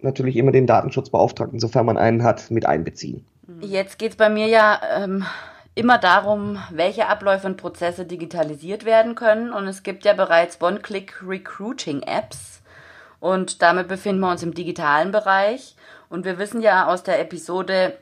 natürlich 0.00 0.36
immer 0.36 0.52
den 0.52 0.66
Datenschutzbeauftragten, 0.66 1.60
sofern 1.60 1.86
man 1.86 1.98
einen 1.98 2.22
hat, 2.22 2.50
mit 2.50 2.66
einbeziehen. 2.66 3.24
Jetzt 3.60 3.98
geht 3.98 4.12
es 4.12 4.16
bei 4.16 4.30
mir 4.30 4.46
ja 4.46 4.80
ähm, 4.96 5.24
immer 5.74 5.98
darum, 5.98 6.58
welche 6.70 7.08
Abläufe 7.08 7.46
und 7.46 7.56
Prozesse 7.56 8.06
digitalisiert 8.06 8.84
werden 8.84 9.14
können. 9.14 9.52
Und 9.52 9.66
es 9.66 9.82
gibt 9.82 10.04
ja 10.04 10.12
bereits 10.12 10.60
One-Click-Recruiting-Apps. 10.62 12.59
Und 13.20 13.62
damit 13.62 13.88
befinden 13.88 14.20
wir 14.20 14.30
uns 14.30 14.42
im 14.42 14.54
digitalen 14.54 15.12
Bereich. 15.12 15.76
Und 16.08 16.24
wir 16.24 16.38
wissen 16.38 16.60
ja 16.62 16.86
aus 16.86 17.02
der 17.02 17.20
Episode 17.20 17.96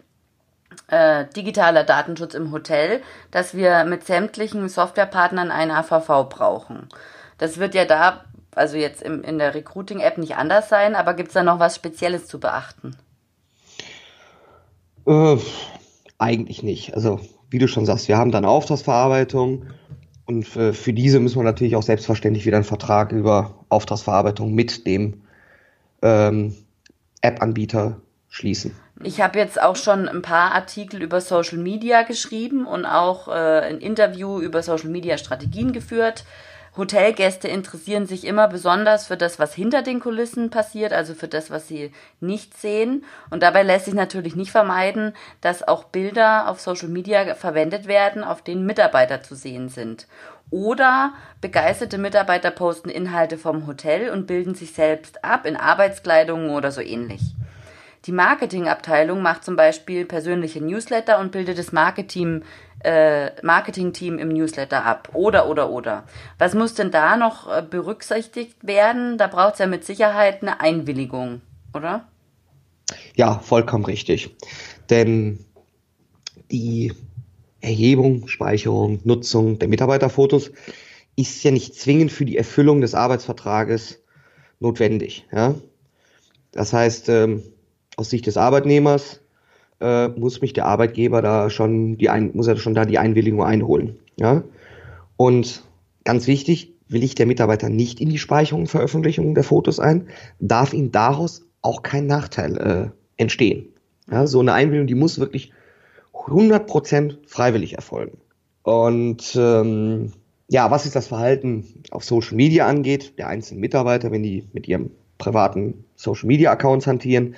äh, 0.88 1.26
digitaler 1.37 1.84
Datenschutz 1.84 2.34
im 2.34 2.52
Hotel, 2.52 3.02
dass 3.30 3.54
wir 3.54 3.84
mit 3.84 4.04
sämtlichen 4.04 4.68
Softwarepartnern 4.68 5.50
einen 5.50 5.72
AVV 5.72 6.28
brauchen. 6.28 6.88
Das 7.38 7.58
wird 7.58 7.75
ja 7.75 7.84
da, 7.84 8.25
also 8.54 8.76
jetzt 8.76 9.02
im, 9.02 9.22
in 9.22 9.38
der 9.38 9.54
Recruiting-App 9.54 10.18
nicht 10.18 10.37
anders 10.37 10.68
sein, 10.68 10.94
aber 10.94 11.14
gibt 11.14 11.28
es 11.28 11.34
da 11.34 11.42
noch 11.42 11.58
was 11.58 11.76
Spezielles 11.76 12.26
zu 12.26 12.38
beachten? 12.38 12.96
Äh, 15.06 15.37
eigentlich 16.18 16.62
nicht. 16.62 16.94
Also 16.94 17.20
wie 17.50 17.58
du 17.58 17.68
schon 17.68 17.87
sagst, 17.87 18.08
wir 18.08 18.18
haben 18.18 18.30
dann 18.30 18.44
Auftragsverarbeitung 18.44 19.66
und 20.28 20.47
für, 20.47 20.75
für 20.75 20.92
diese 20.92 21.20
müssen 21.20 21.38
wir 21.38 21.44
natürlich 21.44 21.75
auch 21.75 21.82
selbstverständlich 21.82 22.44
wieder 22.44 22.58
einen 22.58 22.64
Vertrag 22.64 23.12
über 23.12 23.64
Auftragsverarbeitung 23.70 24.54
mit 24.54 24.87
dem 24.87 25.23
ähm, 26.02 26.54
App-Anbieter 27.23 28.02
schließen. 28.28 28.76
Ich 29.02 29.23
habe 29.23 29.38
jetzt 29.38 29.61
auch 29.61 29.76
schon 29.76 30.06
ein 30.06 30.20
paar 30.20 30.52
Artikel 30.54 31.02
über 31.02 31.23
Social 31.23 31.56
Media 31.56 32.02
geschrieben 32.02 32.66
und 32.66 32.85
auch 32.85 33.28
äh, 33.28 33.30
ein 33.30 33.78
Interview 33.78 34.38
über 34.40 34.62
Social 34.62 34.90
Media 34.90 35.16
Strategien 35.16 35.73
geführt. 35.73 36.25
Hotelgäste 36.78 37.49
interessieren 37.49 38.06
sich 38.06 38.25
immer 38.25 38.47
besonders 38.47 39.08
für 39.08 39.16
das, 39.16 39.40
was 39.40 39.52
hinter 39.52 39.82
den 39.82 39.99
Kulissen 39.99 40.49
passiert, 40.49 40.92
also 40.92 41.12
für 41.12 41.26
das, 41.26 41.50
was 41.50 41.66
sie 41.66 41.92
nicht 42.20 42.56
sehen. 42.56 43.04
Und 43.30 43.42
dabei 43.42 43.64
lässt 43.64 43.87
sich 43.87 43.94
natürlich 43.94 44.37
nicht 44.37 44.52
vermeiden, 44.52 45.12
dass 45.40 45.66
auch 45.66 45.85
Bilder 45.85 46.49
auf 46.49 46.61
Social 46.61 46.88
Media 46.88 47.35
verwendet 47.35 47.88
werden, 47.88 48.23
auf 48.23 48.42
denen 48.42 48.64
Mitarbeiter 48.64 49.23
zu 49.25 49.35
sehen 49.35 49.68
sind. 49.68 50.06
Oder 50.50 51.14
begeisterte 51.40 51.99
Mitarbeiter 51.99 52.52
posten 52.52 52.90
Inhalte 52.90 53.38
vom 53.38 53.66
Hotel 53.66 54.11
und 54.11 54.28
bilden 54.28 54.54
sich 54.54 54.73
selbst 54.73 55.25
ab 55.25 55.47
in 55.47 55.56
Arbeitskleidung 55.56 56.50
oder 56.50 56.70
so 56.70 56.80
ähnlich. 56.80 57.20
Die 58.05 58.12
Marketingabteilung 58.12 59.23
macht 59.23 59.45
zum 59.45 59.57
Beispiel 59.57 60.05
persönliche 60.05 60.61
Newsletter 60.61 61.19
und 61.19 61.33
bildet 61.33 61.59
das 61.59 61.73
Marketing, 61.73 62.43
äh, 62.85 63.31
Marketing-Team 63.43 64.19
im 64.19 64.28
Newsletter 64.28 64.85
ab. 64.85 65.11
Oder, 65.14 65.49
oder, 65.49 65.71
oder. 65.71 66.05
Was 66.38 66.55
muss 66.55 66.75
denn 66.75 66.90
da 66.90 67.17
noch 67.17 67.49
äh, 67.49 67.62
berücksichtigt 67.62 68.67
werden? 68.67 69.19
Da 69.19 69.26
braucht 69.26 69.55
es 69.55 69.59
ja 69.59 69.67
mit 69.67 69.85
Sicherheit 69.85 70.43
eine 70.43 70.61
Einwilligung, 70.61 71.40
oder? 71.75 72.07
Ja, 73.17 73.40
vollkommen 73.40 73.85
richtig. 73.85 74.31
Denn 74.88 75.45
die 76.50 76.93
Erhebung, 77.61 78.28
Speicherung, 78.28 79.00
Nutzung 79.05 79.59
der 79.59 79.69
Mitarbeiterfotos 79.69 80.52
ist 81.17 81.43
ja 81.43 81.50
nicht 81.50 81.75
zwingend 81.75 82.12
für 82.12 82.25
die 82.25 82.37
Erfüllung 82.37 82.81
des 82.81 82.95
Arbeitsvertrages 82.95 84.00
notwendig. 84.61 85.26
Ja? 85.33 85.57
Das 86.52 86.73
heißt, 86.73 87.09
ähm, 87.09 87.43
aus 87.99 88.11
Sicht 88.11 88.26
des 88.26 88.37
Arbeitnehmers 88.37 89.21
äh, 89.81 90.09
muss 90.09 90.40
mich 90.40 90.52
der 90.52 90.67
Arbeitgeber 90.67 91.21
da 91.21 91.50
schon 91.50 91.99
die 91.99 92.09
ein, 92.09 92.31
muss 92.35 92.47
er 92.47 92.57
schon 92.57 92.75
da 92.75 92.85
die 92.85 92.99
Einwilligung 92.99 93.43
einholen. 93.43 93.99
Ja? 94.17 94.45
Und 95.17 95.64
ganz 96.05 96.26
wichtig, 96.28 96.73
will 96.88 97.02
ich 97.02 97.17
der 97.17 97.26
Mitarbeiter 97.26 97.69
nicht 97.69 98.00
in 98.00 98.09
die 98.09 98.19
Speicherung 98.19 98.62
und 98.62 98.69
Veröffentlichung 98.69 99.35
der 99.35 99.45
Fotos 99.45 99.81
ein, 99.81 100.09
darf 100.38 100.73
ihm 100.73 100.93
daraus 100.93 101.43
auch 101.61 101.83
kein 101.83 102.07
Nachteil 102.07 102.57
äh, 102.57 103.21
entstehen. 103.21 103.67
Ja, 104.11 104.26
so 104.26 104.40
eine 104.40 104.55
Einwilligung, 104.55 104.87
die 104.87 104.95
muss 104.95 105.19
wirklich 105.19 105.52
100% 106.14 107.19
freiwillig 107.26 107.75
erfolgen. 107.75 108.17
Und 108.62 109.37
ähm, 109.38 110.12
ja, 110.49 110.71
was 110.71 110.87
ist 110.87 110.97
das 110.97 111.09
Verhalten 111.09 111.83
auf 111.90 112.05
Social 112.05 112.37
Media 112.37 112.67
angeht, 112.67 113.19
der 113.19 113.28
einzelnen 113.28 113.61
Mitarbeiter, 113.61 114.12
wenn 114.12 114.23
die 114.23 114.45
mit 114.52 114.67
ihrem 114.69 114.90
privaten 115.19 115.85
Social 115.97 116.28
Media 116.28 116.52
Accounts 116.52 116.87
hantieren, 116.87 117.35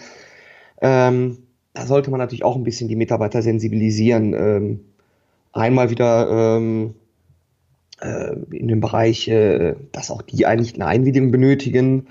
ähm, 0.80 1.38
da 1.74 1.86
sollte 1.86 2.10
man 2.10 2.18
natürlich 2.18 2.44
auch 2.44 2.56
ein 2.56 2.64
bisschen 2.64 2.88
die 2.88 2.96
Mitarbeiter 2.96 3.42
sensibilisieren. 3.42 4.34
Ähm, 4.34 4.80
einmal 5.52 5.90
wieder 5.90 6.56
ähm, 6.56 6.94
äh, 8.00 8.34
in 8.50 8.68
dem 8.68 8.80
Bereich, 8.80 9.28
äh, 9.28 9.74
dass 9.92 10.10
auch 10.10 10.22
die 10.22 10.46
eigentlich 10.46 10.74
eine 10.74 10.86
Einwilligung 10.86 11.30
benötigen. 11.30 12.06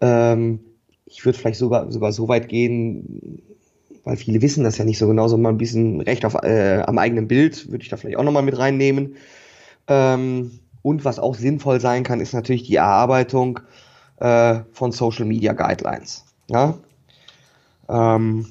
Ähm, 0.00 0.60
ich 1.06 1.24
würde 1.24 1.38
vielleicht 1.38 1.58
sogar, 1.58 1.90
sogar 1.90 2.12
so 2.12 2.28
weit 2.28 2.48
gehen, 2.48 3.42
weil 4.04 4.16
viele 4.16 4.42
wissen 4.42 4.64
das 4.64 4.78
ja 4.78 4.84
nicht 4.84 4.98
so 4.98 5.06
genau, 5.06 5.28
so 5.28 5.36
mal 5.36 5.50
ein 5.50 5.58
bisschen 5.58 6.00
Recht 6.00 6.24
auf, 6.24 6.34
äh, 6.34 6.82
am 6.86 6.98
eigenen 6.98 7.28
Bild 7.28 7.70
würde 7.70 7.82
ich 7.82 7.88
da 7.88 7.96
vielleicht 7.96 8.18
auch 8.18 8.24
nochmal 8.24 8.42
mit 8.42 8.58
reinnehmen. 8.58 9.16
Ähm, 9.86 10.60
und 10.82 11.04
was 11.04 11.18
auch 11.18 11.34
sinnvoll 11.34 11.80
sein 11.80 12.04
kann, 12.04 12.20
ist 12.20 12.32
natürlich 12.32 12.62
die 12.64 12.76
Erarbeitung 12.76 13.60
äh, 14.20 14.60
von 14.72 14.92
Social 14.92 15.24
Media 15.24 15.52
Guidelines. 15.52 16.24
Ja? 16.48 16.78
Ähm, 17.88 18.46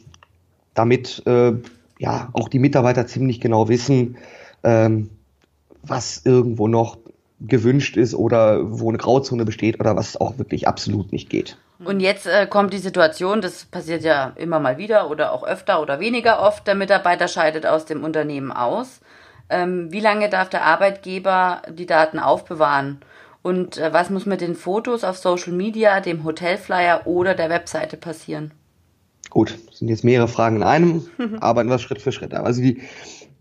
damit 0.73 1.23
äh, 1.25 1.53
ja 1.99 2.29
auch 2.33 2.49
die 2.49 2.59
Mitarbeiter 2.59 3.07
ziemlich 3.07 3.39
genau 3.39 3.69
wissen, 3.69 4.17
ähm, 4.63 5.09
was 5.83 6.21
irgendwo 6.25 6.67
noch 6.67 6.97
gewünscht 7.39 7.97
ist 7.97 8.15
oder 8.15 8.79
wo 8.79 8.89
eine 8.89 8.97
Grauzone 8.97 9.45
besteht 9.45 9.79
oder 9.79 9.95
was 9.95 10.19
auch 10.19 10.37
wirklich 10.37 10.67
absolut 10.67 11.11
nicht 11.11 11.29
geht. 11.29 11.57
Und 11.83 11.99
jetzt 11.99 12.25
äh, 12.25 12.47
kommt 12.47 12.73
die 12.73 12.79
Situation, 12.79 13.41
das 13.41 13.65
passiert 13.65 14.03
ja 14.03 14.33
immer 14.35 14.59
mal 14.59 14.79
wieder 14.79 15.11
oder 15.11 15.31
auch 15.31 15.43
öfter 15.43 15.81
oder 15.81 15.99
weniger 15.99 16.41
oft, 16.41 16.65
der 16.65 16.73
Mitarbeiter 16.73 17.27
scheidet 17.27 17.67
aus 17.67 17.85
dem 17.85 18.03
Unternehmen 18.03 18.51
aus. 18.51 18.99
Ähm, 19.49 19.91
wie 19.91 19.99
lange 19.99 20.29
darf 20.29 20.49
der 20.49 20.65
Arbeitgeber 20.65 21.61
die 21.69 21.85
Daten 21.85 22.19
aufbewahren? 22.19 22.99
Und 23.43 23.77
äh, 23.77 23.93
was 23.93 24.09
muss 24.09 24.25
mit 24.25 24.41
den 24.41 24.55
Fotos 24.55 25.03
auf 25.03 25.17
Social 25.17 25.53
Media, 25.53 26.01
dem 26.01 26.23
Hotelflyer 26.23 27.05
oder 27.05 27.35
der 27.35 27.49
Webseite 27.49 27.95
passieren? 27.95 28.51
Gut, 29.29 29.57
sind 29.71 29.89
jetzt 29.89 30.03
mehrere 30.03 30.27
Fragen 30.27 30.57
in 30.57 30.63
einem, 30.63 31.03
arbeiten 31.39 31.69
wir 31.69 31.79
Schritt 31.79 32.01
für 32.01 32.11
Schritt. 32.11 32.33
Also 32.33 32.61
die, 32.61 32.81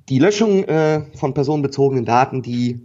die 0.08 0.18
Löschung 0.18 0.64
äh, 0.64 1.02
von 1.14 1.34
personenbezogenen 1.34 2.04
Daten, 2.04 2.42
die 2.42 2.80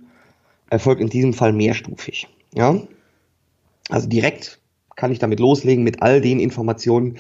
erfolgt 0.70 1.02
in 1.02 1.10
diesem 1.10 1.34
Fall 1.34 1.54
mehrstufig. 1.54 2.28
Ja? 2.54 2.80
Also 3.90 4.08
direkt 4.08 4.60
kann 4.96 5.12
ich 5.12 5.20
damit 5.20 5.40
loslegen 5.40 5.84
mit 5.84 6.02
all 6.02 6.22
den 6.22 6.40
Informationen, 6.40 7.18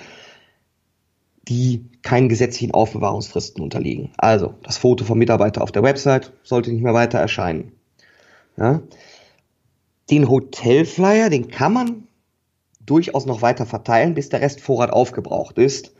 die 1.47 1.85
keinen 2.03 2.29
gesetzlichen 2.29 2.73
Aufbewahrungsfristen 2.73 3.63
unterliegen. 3.63 4.11
Also 4.17 4.53
das 4.63 4.77
Foto 4.77 5.03
vom 5.03 5.17
Mitarbeiter 5.17 5.61
auf 5.61 5.71
der 5.71 5.83
Website 5.83 6.31
sollte 6.43 6.71
nicht 6.71 6.83
mehr 6.83 6.93
weiter 6.93 7.19
erscheinen. 7.19 7.73
Ja? 8.57 8.81
Den 10.09 10.29
Hotelflyer, 10.29 11.29
den 11.29 11.49
kann 11.49 11.73
man 11.73 12.07
durchaus 12.91 13.25
noch 13.25 13.41
weiter 13.41 13.65
verteilen, 13.65 14.13
bis 14.13 14.27
der 14.27 14.41
Restvorrat 14.41 14.91
aufgebraucht 14.91 15.57
ist, 15.57 15.93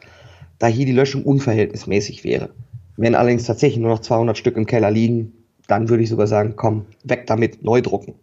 da 0.59 0.67
hier 0.67 0.85
die 0.85 0.91
Löschung 0.91 1.23
unverhältnismäßig 1.23 2.25
wäre. 2.25 2.49
Wenn 2.97 3.15
allerdings 3.15 3.45
tatsächlich 3.45 3.79
nur 3.79 3.91
noch 3.91 3.99
200 3.99 4.37
Stück 4.37 4.57
im 4.57 4.65
Keller 4.65 4.91
liegen, 4.91 5.31
dann 5.67 5.87
würde 5.87 6.03
ich 6.03 6.09
sogar 6.09 6.27
sagen, 6.27 6.55
komm, 6.57 6.85
weg 7.05 7.27
damit, 7.27 7.63
neu 7.63 7.81
drucken. 7.81 8.15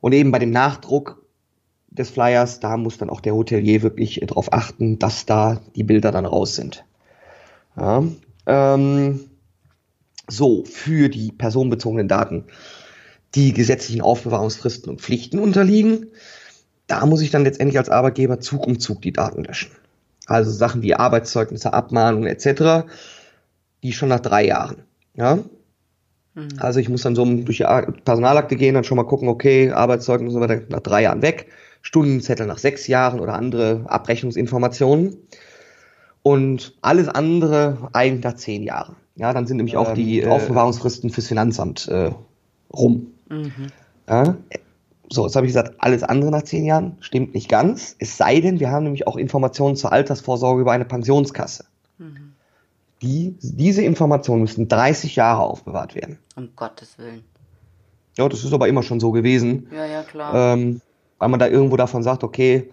Und 0.00 0.12
eben 0.12 0.30
bei 0.30 0.38
dem 0.38 0.52
Nachdruck 0.52 1.22
des 1.90 2.08
Flyers, 2.08 2.60
da 2.60 2.78
muss 2.78 2.96
dann 2.96 3.10
auch 3.10 3.20
der 3.20 3.34
Hotelier 3.34 3.82
wirklich 3.82 4.20
darauf 4.26 4.52
achten, 4.54 4.98
dass 4.98 5.26
da 5.26 5.60
die 5.74 5.84
Bilder 5.84 6.12
dann 6.12 6.24
raus 6.24 6.56
sind. 6.56 6.84
Ja, 7.76 8.04
ähm, 8.46 9.20
so, 10.28 10.64
für 10.64 11.10
die 11.10 11.30
personenbezogenen 11.30 12.08
Daten, 12.08 12.44
die 13.34 13.52
gesetzlichen 13.52 14.00
Aufbewahrungsfristen 14.00 14.90
und 14.90 15.02
Pflichten 15.02 15.38
unterliegen, 15.38 16.06
da 16.86 17.04
muss 17.06 17.22
ich 17.22 17.30
dann 17.30 17.44
letztendlich 17.44 17.78
als 17.78 17.88
Arbeitgeber 17.88 18.40
Zug 18.40 18.66
um 18.66 18.78
Zug 18.78 19.02
die 19.02 19.12
Daten 19.12 19.44
löschen. 19.44 19.72
Also 20.26 20.50
Sachen 20.50 20.82
wie 20.82 20.94
Arbeitszeugnisse, 20.94 21.72
Abmahnungen 21.72 22.28
etc., 22.28 22.88
die 23.82 23.92
schon 23.92 24.08
nach 24.08 24.20
drei 24.20 24.46
Jahren. 24.46 24.82
Ja? 25.14 25.38
Mhm. 26.34 26.48
Also 26.58 26.80
ich 26.80 26.88
muss 26.88 27.02
dann 27.02 27.14
so 27.14 27.24
durch 27.24 27.58
die 27.58 28.02
Personalakte 28.04 28.56
gehen, 28.56 28.74
dann 28.74 28.84
schon 28.84 28.96
mal 28.96 29.04
gucken, 29.04 29.28
okay, 29.28 29.70
Arbeitszeugnis 29.70 30.34
und 30.34 30.40
so 30.40 30.40
weiter 30.40 30.62
nach 30.68 30.80
drei 30.80 31.02
Jahren 31.02 31.22
weg, 31.22 31.46
Stundenzettel 31.82 32.46
nach 32.46 32.58
sechs 32.58 32.86
Jahren 32.86 33.20
oder 33.20 33.34
andere 33.34 33.84
Abrechnungsinformationen 33.86 35.16
und 36.22 36.76
alles 36.82 37.08
andere 37.08 37.88
eigentlich 37.92 38.24
nach 38.24 38.34
zehn 38.34 38.62
Jahren. 38.62 38.96
Ja, 39.14 39.32
dann 39.32 39.46
sind 39.46 39.56
nämlich 39.56 39.74
ähm, 39.74 39.80
auch 39.80 39.94
die 39.94 40.22
äh, 40.22 40.26
Aufbewahrungsfristen 40.26 41.10
fürs 41.10 41.28
Finanzamt 41.28 41.88
äh, 41.88 42.10
rum. 42.72 43.12
Mhm. 43.28 43.68
Ja, 44.08 44.36
so, 45.08 45.24
jetzt 45.24 45.36
habe 45.36 45.46
ich 45.46 45.50
gesagt, 45.50 45.74
alles 45.78 46.02
andere 46.02 46.30
nach 46.30 46.42
zehn 46.42 46.64
Jahren 46.64 46.96
stimmt 47.00 47.34
nicht 47.34 47.48
ganz. 47.48 47.96
Es 47.98 48.16
sei 48.16 48.40
denn, 48.40 48.60
wir 48.60 48.70
haben 48.70 48.84
nämlich 48.84 49.06
auch 49.06 49.16
Informationen 49.16 49.76
zur 49.76 49.92
Altersvorsorge 49.92 50.60
über 50.60 50.72
eine 50.72 50.84
Pensionskasse. 50.84 51.64
Mhm. 51.98 52.32
Die, 53.02 53.36
diese 53.40 53.82
Informationen 53.82 54.42
müssen 54.42 54.68
30 54.68 55.16
Jahre 55.16 55.42
aufbewahrt 55.42 55.94
werden. 55.94 56.18
Um 56.34 56.50
Gottes 56.56 56.98
Willen. 56.98 57.24
Ja, 58.16 58.28
das 58.28 58.44
ist 58.44 58.52
aber 58.52 58.68
immer 58.68 58.82
schon 58.82 59.00
so 59.00 59.12
gewesen. 59.12 59.68
Ja, 59.72 59.84
ja, 59.84 60.02
klar. 60.02 60.54
Ähm, 60.54 60.80
weil 61.18 61.28
man 61.28 61.40
da 61.40 61.46
irgendwo 61.46 61.76
davon 61.76 62.02
sagt, 62.02 62.24
okay, 62.24 62.70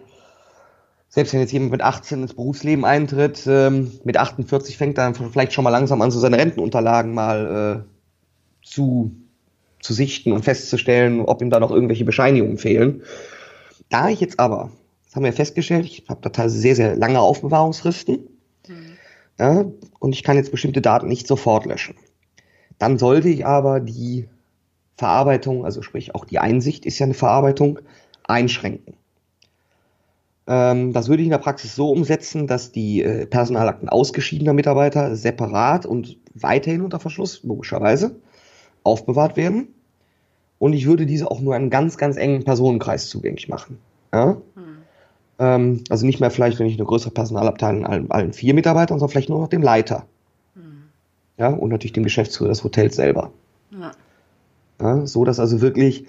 selbst 1.08 1.32
wenn 1.32 1.40
jetzt 1.40 1.52
jemand 1.52 1.72
mit 1.72 1.82
18 1.82 2.22
ins 2.22 2.34
Berufsleben 2.34 2.84
eintritt, 2.84 3.46
ähm, 3.46 3.92
mit 4.02 4.16
48 4.16 4.76
fängt 4.76 4.98
er 4.98 5.10
dann 5.10 5.30
vielleicht 5.30 5.52
schon 5.52 5.62
mal 5.62 5.70
langsam 5.70 6.02
an, 6.02 6.10
so 6.10 6.18
seine 6.18 6.38
Rentenunterlagen 6.38 7.14
mal 7.14 7.84
äh, 7.84 8.66
zu 8.66 9.14
zu 9.84 9.92
sichten 9.92 10.32
und 10.32 10.44
festzustellen, 10.44 11.20
ob 11.20 11.42
ihm 11.42 11.50
da 11.50 11.60
noch 11.60 11.70
irgendwelche 11.70 12.06
Bescheinigungen 12.06 12.56
fehlen. 12.56 13.02
Da 13.90 14.08
ich 14.08 14.18
jetzt 14.18 14.40
aber, 14.40 14.70
das 15.04 15.14
haben 15.14 15.24
wir 15.24 15.32
festgestellt, 15.34 15.84
ich 15.84 16.04
habe 16.08 16.22
da 16.22 16.30
teilweise 16.30 16.58
sehr, 16.58 16.74
sehr 16.74 16.96
lange 16.96 17.20
Aufbewahrungsfristen 17.20 18.26
mhm. 18.66 18.96
ja, 19.38 19.66
und 19.98 20.14
ich 20.14 20.22
kann 20.22 20.36
jetzt 20.36 20.50
bestimmte 20.50 20.80
Daten 20.80 21.06
nicht 21.06 21.26
sofort 21.26 21.66
löschen. 21.66 21.96
Dann 22.78 22.96
sollte 22.96 23.28
ich 23.28 23.44
aber 23.44 23.78
die 23.78 24.26
Verarbeitung, 24.96 25.66
also 25.66 25.82
sprich 25.82 26.14
auch 26.14 26.24
die 26.24 26.38
Einsicht 26.38 26.86
ist 26.86 26.98
ja 26.98 27.04
eine 27.04 27.14
Verarbeitung, 27.14 27.78
einschränken. 28.26 28.94
Ähm, 30.46 30.94
das 30.94 31.08
würde 31.08 31.22
ich 31.22 31.26
in 31.26 31.32
der 31.32 31.38
Praxis 31.38 31.74
so 31.74 31.90
umsetzen, 31.90 32.46
dass 32.46 32.72
die 32.72 33.02
äh, 33.02 33.26
Personalakten 33.26 33.90
ausgeschiedener 33.90 34.54
Mitarbeiter 34.54 35.14
separat 35.14 35.84
und 35.84 36.16
weiterhin 36.32 36.80
unter 36.80 37.00
Verschluss, 37.00 37.42
logischerweise, 37.42 38.16
aufbewahrt 38.82 39.36
werden. 39.36 39.73
Und 40.58 40.72
ich 40.72 40.86
würde 40.86 41.06
diese 41.06 41.30
auch 41.30 41.40
nur 41.40 41.54
einem 41.54 41.70
ganz, 41.70 41.98
ganz 41.98 42.16
engen 42.16 42.44
Personenkreis 42.44 43.08
zugänglich 43.08 43.48
machen. 43.48 43.78
Ja? 44.12 44.36
Hm. 44.54 44.64
Ähm, 45.38 45.84
also 45.90 46.06
nicht 46.06 46.20
mehr 46.20 46.30
vielleicht, 46.30 46.58
wenn 46.58 46.66
ich 46.66 46.76
eine 46.76 46.86
größere 46.86 47.10
Personalabteilung 47.10 47.86
allen, 47.86 48.10
allen 48.10 48.32
vier 48.32 48.54
Mitarbeitern, 48.54 48.98
sondern 48.98 49.12
vielleicht 49.12 49.28
nur 49.28 49.40
noch 49.40 49.48
dem 49.48 49.62
Leiter. 49.62 50.06
Hm. 50.54 50.84
Ja, 51.38 51.48
und 51.48 51.70
natürlich 51.70 51.92
dem 51.92 52.04
Geschäftsführer 52.04 52.50
des 52.50 52.64
Hotels 52.64 52.96
selber. 52.96 53.32
Ja. 53.70 53.92
Ja, 54.80 55.06
so 55.06 55.24
dass 55.24 55.38
also 55.38 55.60
wirklich 55.60 56.06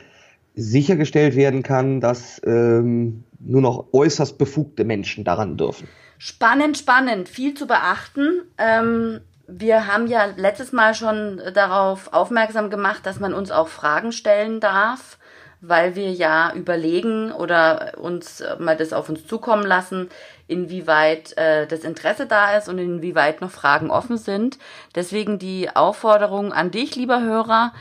sichergestellt 0.56 1.36
werden 1.36 1.64
kann, 1.64 2.00
dass 2.00 2.42
ähm, 2.46 3.24
nur 3.40 3.62
noch 3.62 3.88
äußerst 3.92 4.38
befugte 4.38 4.84
Menschen 4.86 5.24
daran 5.24 5.58
dürfen. 5.58 5.88
Spannend, 6.18 6.78
spannend, 6.78 7.28
viel 7.30 7.54
zu 7.54 7.68
beachten. 7.68 8.42
Ähm, 8.58 9.20
wir 9.48 9.88
haben 9.88 10.08
ja 10.08 10.25
letztes 10.36 10.72
Mal 10.72 10.94
schon 10.94 11.42
darauf 11.54 12.14
aufmerksam 12.14 12.70
gemacht, 12.70 13.06
dass 13.06 13.20
man 13.20 13.34
uns 13.34 13.52
auch 13.52 13.68
Fragen 13.68 14.12
stellen 14.12 14.60
darf, 14.60 15.18
weil 15.62 15.96
wir 15.96 16.12
ja 16.12 16.54
überlegen 16.54 17.32
oder 17.32 17.94
uns 17.98 18.44
mal 18.60 18.78
das 18.78 18.94
auf 18.94 19.10
uns 19.10 19.25
zukommen 19.28 19.66
lassen, 19.66 20.10
inwieweit 20.48 21.38
äh, 21.38 21.65
das 21.67 21.84
Interesse 21.84 22.26
da 22.28 22.58
ist 22.58 22.69
und 22.69 22.78
inwieweit 22.78 23.41
noch 23.41 23.52
Fragen 23.52 23.89
offen 23.89 24.17
sind. 24.17 24.58
Deswegen 24.93 25.39
die 25.39 25.76
Aufforderung 25.76 26.54
an 26.54 26.72
dich, 26.72 26.96
lieber 26.96 27.22
Hörer, 27.22 27.74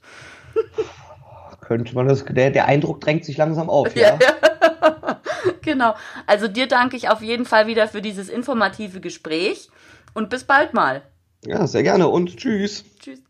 Könnte 1.61 1.93
man 1.95 2.07
das, 2.07 2.25
der, 2.25 2.51
der 2.51 2.65
Eindruck 2.65 3.01
drängt 3.01 3.25
sich 3.25 3.37
langsam 3.37 3.69
auf, 3.69 3.95
ja. 3.95 4.17
ja, 4.19 4.19
ja. 4.21 5.21
genau. 5.61 5.95
Also 6.25 6.47
dir 6.47 6.67
danke 6.67 6.97
ich 6.97 7.09
auf 7.09 7.21
jeden 7.21 7.45
Fall 7.45 7.67
wieder 7.67 7.87
für 7.87 8.01
dieses 8.01 8.29
informative 8.29 8.99
Gespräch 8.99 9.69
und 10.13 10.29
bis 10.29 10.43
bald 10.43 10.73
mal. 10.73 11.03
Ja, 11.45 11.65
sehr 11.67 11.83
gerne 11.83 12.07
und 12.07 12.37
tschüss. 12.37 12.83
Tschüss. 12.99 13.21